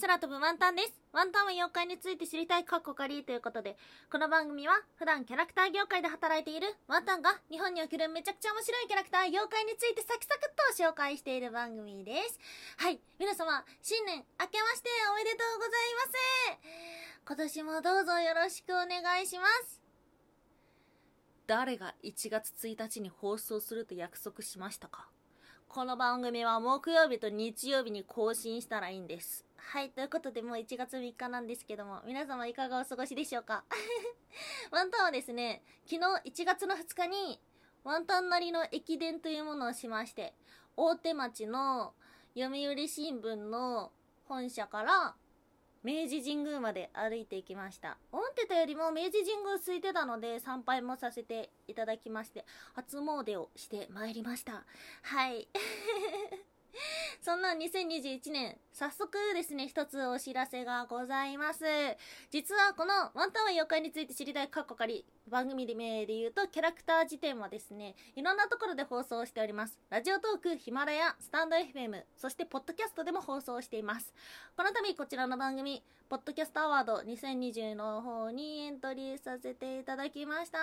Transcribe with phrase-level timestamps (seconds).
[0.00, 0.92] 空飛ぶワンタンです。
[1.12, 3.78] ワンタンは妖怪について知りたいカッコカリということで、
[4.12, 12.38] この番組は普段キャラクター業界で働いているワンタンが日本におけるめちゃくちゃ面白いキャラクター妖怪についてサクサクっと紹介している番組です。
[12.76, 16.18] はい、皆様、新年明けましておめでとうございます
[17.26, 19.80] 今年もどうぞよろしくお願いします。
[21.46, 25.08] 誰が1月1日に放送すると約束しましたか？
[25.68, 29.45] この番組は木曜日と日曜日に更新したらいいんです。
[29.68, 33.64] はい、ということでもう1月3日なんですけども、皆様いかがお過ごしでしょうか？
[34.70, 37.40] ワンタンはですね、昨日1月の2日に、
[37.82, 40.34] ワンタンなりの駅伝というものをしまして、
[40.76, 41.94] 大手町の
[42.38, 43.90] 読売新聞の
[44.28, 45.16] 本社から
[45.82, 47.98] 明治神宮まで歩いていきました。
[48.12, 54.64] 思ってたよりも明治神宮空いてたので参拝もさせていただきまして初詣をしてまいりました。
[55.02, 55.48] はい。
[57.22, 61.64] そんな2021年、早速ですね、一つお知らせがございます。
[62.30, 69.78] 実はこのワンタンは妖怪について知りたいカッコ仮番組名で言うとキャラクター辞典はですね、いろんなところで放送しております。
[69.90, 74.12] ラジオトーク、ヒマラヤ、スタンド FM、そしてポッドキャストでも放送しています。
[74.56, 80.58] この度こちらの番組、ポッドキャストアワード2020の方にエントリーさせていただきました。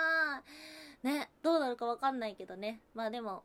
[1.02, 2.80] ね、どうなるかわかんないけどね。
[2.94, 3.44] まあでも、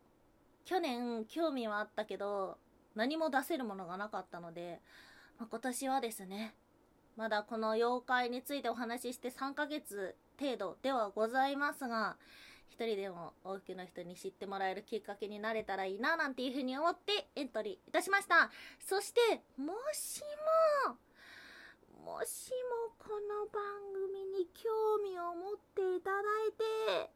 [0.69, 2.59] 去年興味はあったけど
[2.93, 4.79] 何も出せるものがなかったので、
[5.39, 6.53] まあ、今年はですね
[7.17, 12.17] まだこの妖怪についてお話しして3ヶ月程度ではございますが
[12.69, 18.51] 一人でも多くの人に知ってもらえるきっかけになれたらいいななんていうふうに思ってエントリーいたしました。
[18.79, 20.21] そしてもし
[20.85, 20.93] も
[22.05, 24.69] もしもこの番組に興
[25.03, 27.09] 味を持っていただいて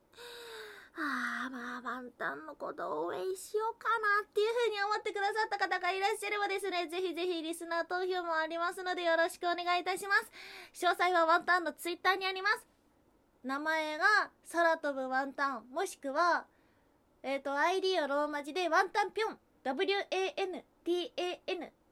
[0.95, 10.13] ああ、まあ、ワンタンのことを応援しようかなっていうふうに思ってくださった方がいらっしゃればですね、ぜひぜひリスナー投票もありますのでよろしくお願いいたしま
[10.73, 10.85] す。
[10.85, 12.65] 詳細はワンタンのツイッターにあります。
[13.43, 14.05] 名前が
[14.51, 16.45] 空飛ぶワンタン、もしくは、
[17.23, 20.63] えっ、ー、と、ID をローマ字でワンタンぴょん、W-A-N-T-A-N、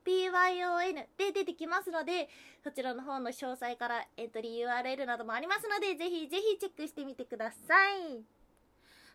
[0.05, 2.29] PYON で出てきますので、
[2.63, 7.57] そちらの方の詳細からエントリー URL などもありますので、ぜひぜひチェックしてみてくださ
[7.89, 8.40] い。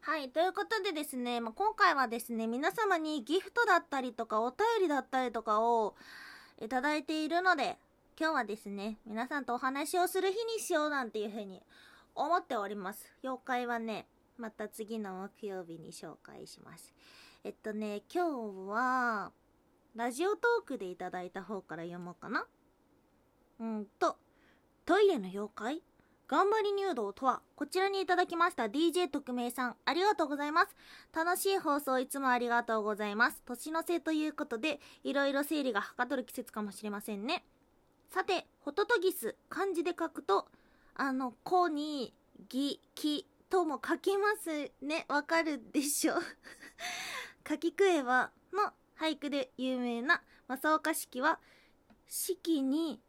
[0.00, 5.94] はい、ということでですね、まあ、今回はですね、皆様にギフトだったりとかお便りだったりとかを
[6.60, 7.76] いただいているので、
[8.18, 11.62] 今日はですね、皆さんとお話をする日にしようなんていうふうに
[12.14, 13.12] 思っております。
[13.22, 14.06] 妖怪はね、
[14.38, 16.94] また次の木曜日に紹介します。
[17.44, 19.32] えっとね、今日は、
[19.94, 22.46] ラジオトークでいただいた方から読もうかな。
[23.60, 24.16] うんと、
[24.84, 25.82] トイレの妖怪
[26.28, 30.74] 頑張り入道とは、こちらにいただきました DJ 特命さん、ありがとうございます。
[31.14, 33.40] 楽しい放送いつもありがとうございます。
[33.46, 37.44] 年の瀬ということで、いろいろ整理がはかどる季節かもしれませんね。
[38.10, 40.48] さて、ホトトギス、漢字で書くと、
[40.94, 42.12] あの、こに、
[42.48, 45.06] ぎ、き、とも書きますね。
[45.08, 46.14] わかるでしょ？
[47.48, 51.38] 書きくえは、の俳句で有名な正岡式は、
[52.08, 53.00] 式に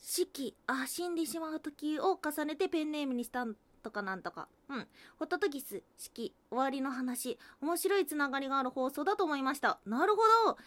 [0.00, 3.46] 式、あ、死んでしまう時を重ねてペンネームにした
[3.82, 4.48] とかなんとか。
[4.68, 4.86] うん。
[5.18, 7.38] ホットトギス、式、終わりの話。
[7.60, 9.80] 面白いつながりがある放送だと思いました。
[9.86, 10.58] なるほど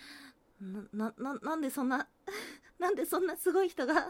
[0.93, 2.07] な、な、なんでそんな
[2.77, 4.09] なんでそんなすごい人が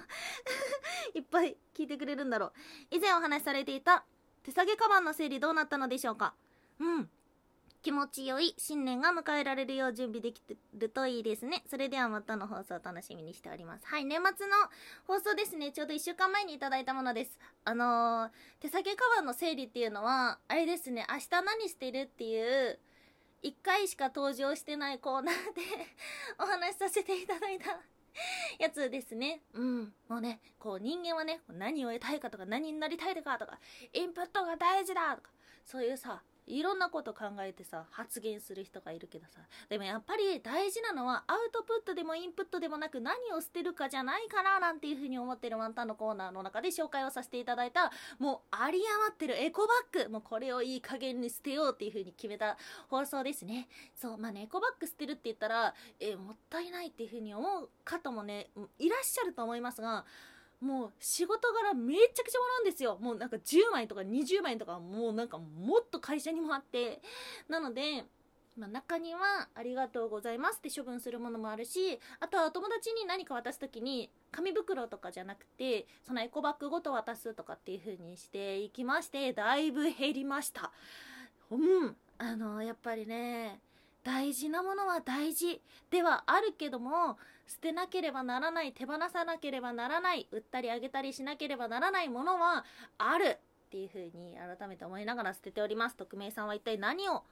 [1.13, 2.53] いっぱい聞いてくれるんだろう。
[2.91, 4.05] 以前お話しされていた
[4.43, 6.33] 手提げカバンの整理どうなったのでしょうか
[6.79, 7.09] うん。
[7.81, 11.63] 気持ちよい新年が迎えられるよう準備できてるといいですね。
[11.67, 13.85] それではまたの放送を楽しみにしております。
[13.87, 14.53] はい、年末の
[15.07, 15.71] 放送ですね。
[15.71, 17.39] ちょうど1週間前にいただいたものです。
[17.65, 22.79] あのー、手提げカバンの整理っていうのは、あれですね、明日何してるっていう、
[23.43, 25.61] 1回しか登場してないコーナーで
[26.37, 27.79] お話しさせていただいた
[28.59, 29.41] やつですね。
[29.53, 29.93] うん。
[30.07, 33.59] もうね、こう人間はね、何を得たいかとか何になりたいかとか、
[33.93, 35.31] インプットが大事だとか、
[35.65, 39.39] そういうさ、いろんなこと考えてさ発言する人がいるけどさ。
[39.69, 50.09] でもやっぱり大事なのはアウトプットでもインプットでもなく何を捨てるかじゃないかななんていうふうに思ってるワンタンのコーナーの中で紹介をさせていただいたもうあり余ってるエコバッグ。
[50.09, 52.57] もうこれをいい加減に捨てようっていうふうに決めた
[52.89, 53.67] 放送ですね。
[53.95, 60.05] そうまあねエコバッグ捨てるって言ったらえもったいないっていうふうに思う方もねいらっしゃると思いますが
[60.61, 62.97] もう仕事柄めちゃくちゃもらうんですよ。
[63.01, 67.01] もうなんか10枚とか20枚とかもうなんかもっと会社にもあって。
[67.49, 68.05] なので
[68.57, 80.71] まあ、中には「ありがとうございます」って処分するものもあるしあとはお友達に何か渡す時に紙袋とかじゃなくてそのエコバッグごと渡すとかっていう風にしていきましてだいぶ減りました。
[81.49, 83.61] うんあのやっぱりね
[84.03, 85.61] 大事なものは大事。
[85.89, 87.17] ではあるけども
[87.47, 92.65] 捨てなければならない手放さなければならない売ったりあげたりしなければならないものは
[92.97, 95.95] あるっていう風に改めて思いながら捨てております。
[95.95, 97.23] 匿名さんは一体何を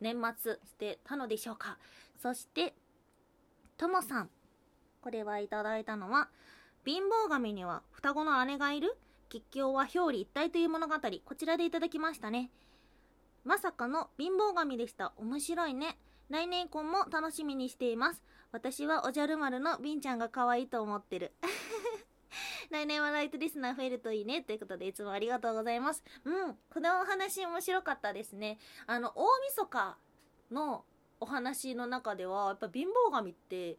[0.00, 1.78] 年末捨てたのでしょうか。
[2.20, 2.74] そして
[3.76, 4.30] ともさん。
[5.02, 6.28] これはいただいたのは
[6.84, 8.96] 貧乏神には双子の姉がいる
[9.28, 10.94] 吉凶は表裏一体という物語。
[11.24, 12.50] こちらでいただきましたね。
[13.44, 15.12] まさかの貧乏神でした。
[15.16, 15.98] 面白いね。
[16.28, 18.22] 来年以降も楽しみにしています。
[18.52, 21.32] 私はおじゃる丸のビンちゃんが可愛いと思ってる。
[22.70, 26.02] 来年はライトリスナー増えるといいねということでいつもありがとうございます。
[26.24, 28.58] うんこのお話面白かったですね。
[28.86, 29.96] あの大晦日
[30.50, 30.84] の
[31.20, 33.78] お話の中ではやっぱ貧乏神って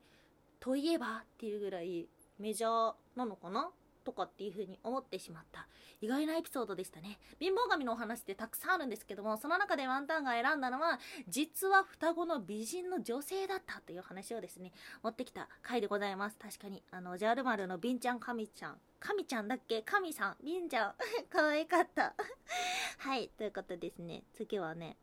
[0.60, 2.08] といえばっていうぐらい
[2.40, 3.72] メジャーなのかな？
[4.07, 5.68] とかっていう風に思ってしまった。
[6.00, 7.19] 意外なエピソードでしたね。
[7.42, 14.71] 貧乏神のお話ってたくさんあるんですけどもその中でワンタンが選んだのは実は双子の美人の女性だったという話をですね
[15.04, 16.38] 持ってきた回でございます。
[16.38, 18.77] 確かにあのジャール丸のビンちゃん神ちゃん。
[19.01, 19.81] 神ちゃんだっけ？
[19.81, 20.36] 神さん。
[20.42, 20.94] ビンちゃん。
[21.30, 22.15] 可愛かった。
[23.00, 23.27] はい。
[23.38, 24.98] ということですね次はね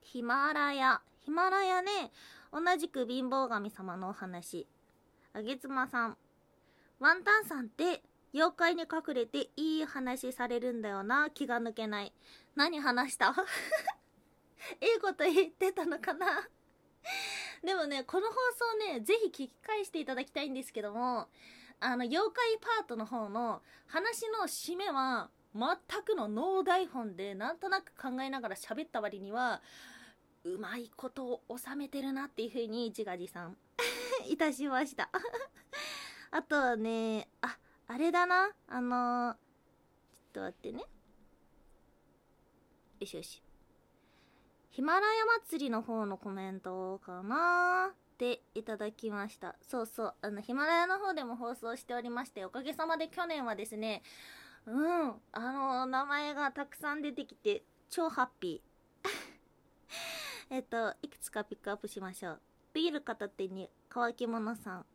[0.00, 1.02] ヒマラヤ。
[1.20, 2.12] ヒマラヤね
[2.52, 4.66] 同じく貧乏神様のお話。
[5.34, 6.16] あげつまさん。
[6.98, 8.02] ワンタンさんって
[8.32, 11.30] 妖怪に隠れていい話されるんだよな。
[11.30, 12.12] 気が抜けない。
[12.54, 13.28] 何話した？
[14.80, 16.48] いいこと言ってたのかな？
[17.62, 21.28] でもねこの放送ねぜひ聞き返していただきたいんですけども
[21.80, 29.62] あの妖怪パートの方の話の締めは全くのノー台本でなんとなく考えながら喋った割には
[30.44, 33.56] うまいことを収めてるなっていう風に自画自賛。
[34.28, 35.10] いたしました。
[36.30, 37.56] あとはね、あ、
[37.88, 38.50] あれだな。
[38.68, 40.84] あのー、ちょっと待ってね。
[43.00, 43.42] よしよし。
[44.70, 49.54] ヒマラヤ祭りの方のコメントかなっていただきました。
[49.62, 50.14] そうそう。
[50.20, 54.02] あの、ヒマラヤの方でも放送しておりまして、おかげさまで去年はですね、
[54.66, 59.08] うん、あの、名前がたくさん出てきて、超ハッピー。
[60.50, 62.40] えっと、いくつかピックアップしましょう。
[62.72, 64.86] ビール片手に乾き物さん。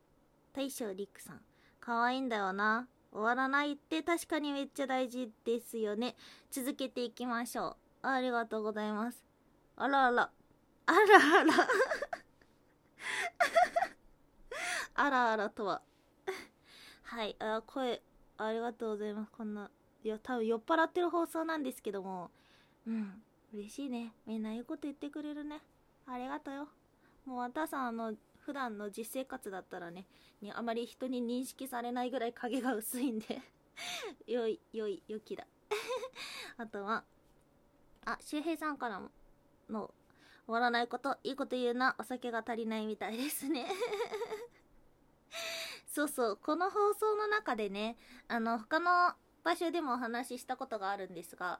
[0.54, 1.42] 大将リックさん。
[1.80, 2.88] 可愛いんだよな。
[3.12, 6.16] 終わらないって確かにめっちゃ大事ですよね。
[6.50, 8.08] 続けていきましょう。
[8.08, 9.24] ありがとうございます。
[9.76, 10.32] あらあら。
[10.86, 11.00] あら
[11.42, 11.54] あら。
[14.96, 15.82] あらあらとは。
[17.04, 18.02] はい、あ、声、
[18.38, 19.32] ありがとうございます。
[19.32, 19.70] こんな、
[20.04, 22.32] いや、多分酔っ払ってる放送なんですけども、
[22.88, 23.22] うん、
[23.54, 24.14] 嬉しいね。
[24.26, 25.62] みんないいこと言ってくれるね。
[26.06, 26.70] ありがとうよ。
[27.26, 30.06] もう、わたさん、あの、普段の実生活だったらね、
[30.42, 33.42] にあまり人に認識されないぐらい影が薄いんで
[34.28, 35.46] 良い、良い、良きだ。
[36.58, 37.04] あとは、
[38.06, 39.02] あ、周平さんから
[39.70, 39.94] の、
[40.46, 43.68] 終わらないこと、いいこと言うな、お酒が足りないみたいですね。
[45.88, 47.98] そうそう、この放送の中でね、
[48.28, 51.60] あの、他の場所でもお話ししたことがあるんですが、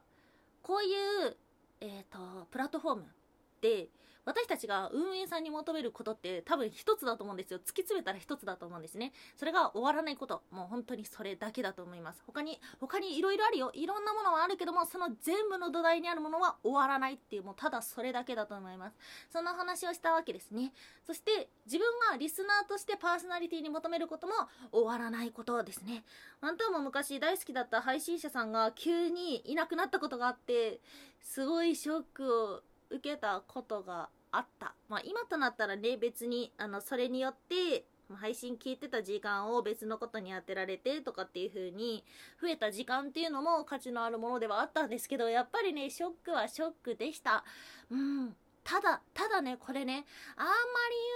[0.62, 1.36] こういう、
[1.80, 3.14] えっ、ー、と、プラットフォーム
[3.60, 3.88] で、
[4.24, 7.58] 私たちが運営さんに求めることって多分一つだと思うんですよ。
[7.58, 9.12] 突き詰めたら一つだと思うんですね。
[9.36, 10.42] それが終わらないこと。
[10.50, 12.22] もう本当にそれだけだと思います。
[12.26, 13.70] 他に、他に色々あるよ。
[13.74, 18.96] いろんなものはあるけども、その全部の土台にあるものは終わらないっていう、もうただそれだけだと思います。
[19.32, 20.72] そんな話をしたわけですね。
[21.04, 24.34] そして、自分がリスナーとしてパーソナリティに求めることも
[24.70, 26.04] 終わらないことですね。
[26.40, 30.80] ワンタンも昔大好きだった配信者さんが急にいなくなったことがあって、
[31.20, 34.74] すごいショックを受けたことがあった。
[34.88, 37.84] まあ今となったらね、別に、あの、それによって、
[38.14, 42.04] 配信聞いてた時間を別のことに当てられてとかっていう風に
[42.40, 47.44] 増えた時間っていうのも価値のあるものではあったんですけどやっぱりねショックはショックでした
[47.90, 48.34] うん
[48.64, 50.04] ただただねこれね
[50.36, 50.56] あんまり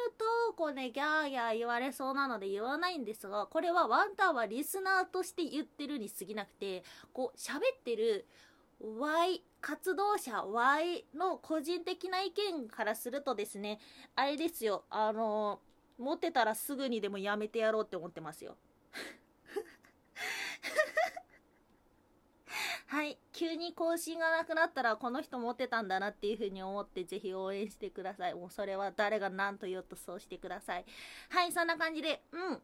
[0.08, 6.82] 言うとこうねギャーギャー言われそうなので言わないんですがこれはワンタンはリスナーとして言ってるに過ぎなくて
[7.12, 8.26] こう喋ってる
[8.80, 13.80] Y 活動者 Y の個人的な意見からするとですね、
[14.14, 15.60] あれですよ、あの
[15.98, 18.56] 持ってたらすぐにでもやめてやろうって思ってますよ。
[22.86, 23.18] はい。
[23.32, 28.34] 急に更新がなくなったら、この人持ってたんだなっていう風に思って、ぜひ応援してください。
[28.34, 30.84] もうそれは誰が何と言おうとそうしてください。
[31.30, 32.62] はい、そんな感じで、うん。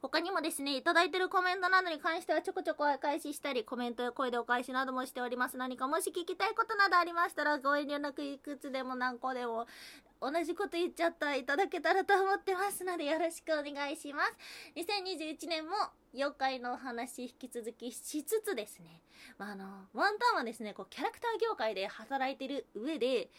[0.00, 5.56] 他にもですね、いただいてるコメントなどに関してはちょこちょこお返ししたり、コメントや声でお返しなどもしております。
[5.56, 9.66] 何かもし聞きたいことなどありましたら、ご遠慮なくいくつでも何個でも、
[10.20, 14.34] 同じこと言っちゃったいただけたらと思ってますので、よろしくお願いします。
[14.76, 15.76] 2021年も、
[16.14, 19.02] 妖怪のお話引き続きしつつですね、
[19.36, 19.64] まあ、あの、
[19.94, 23.30] ワンタンはですね、こう、キャラクター業界で働いてる上で、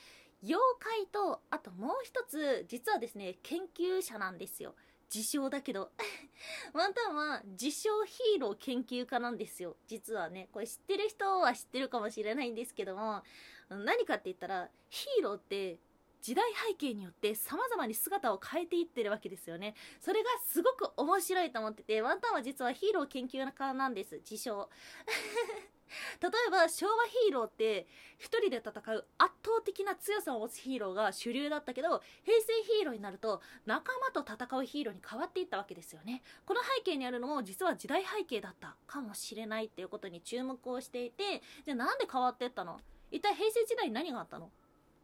[0.41, 4.73] 妖怪とあともう一つ実はですね研究者なんですよ
[5.13, 5.91] 自称だけど
[6.73, 13.23] ワンタンは自称ヒーロー研究家なんですよ実はねこれ知ってる人は知ってるかもしれないんですけども
[13.69, 15.79] 何かって言ったらヒーローって
[16.21, 19.75] 時代背景によって様々に姿を変えていってるわけですよね。
[20.01, 24.69] それがすごく面白いと思ってて、ワンタンは実はヒーロー研究家なんです、自称。
[26.21, 36.21] 例えば昭和ヒーローって一人で戦う圧倒的な強さを持つヒーローが主流だったけど平成ヒーローになると仲間と戦うヒーローに変わっていったわけですよね。
[36.45, 42.79] この背景にあるのも実は時代背景だったかもしれないっていうことに注目をしていてじゃあなんで変わっていったの？
[43.11, 44.51] 一体平成時代に何があったの？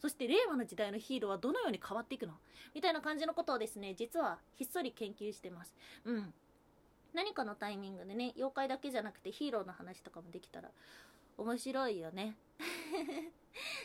[0.02, 2.34] そして令和の時代のヒーローはどのように変わっていくの？
[2.76, 5.74] みたいな感じのことをですね、実はひっそり研究してます。
[6.04, 6.34] うん。
[7.16, 10.70] 何かのタイミングでね、妖怪だけじゃなくてヒーローの話とかもできたら
[11.38, 12.36] 面白いよね。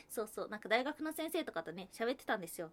[0.08, 2.70] そうそう、なんか大学の先生とかとね、喋ってたんですよ。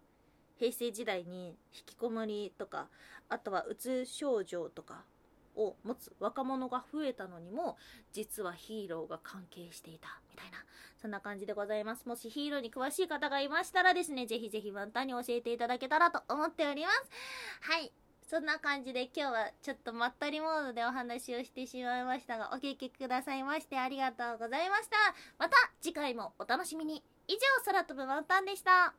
[0.58, 2.88] 平成時代に引きこもりとか、
[3.28, 5.04] あとはうつ症状とか
[5.54, 7.76] を持つ若者が増えたのにも、
[8.12, 10.64] 実はヒーローが関係していた、みたいな。
[11.00, 12.06] そんな感じでございます。
[12.08, 17.02] もしヒーローに詳しい方がいましたらですね、ぜひぜひワンタンに教えていただけたらと思っております。
[17.60, 17.92] はい。
[18.28, 24.96] そんな感じで今日はちょっとまったりモードでお話をしてしまいましたが、お聞きくださいましてありがとうございました。
[25.38, 27.02] また次回もお楽しみに。
[27.26, 28.92] 以上、空飛ぶワンタンでした。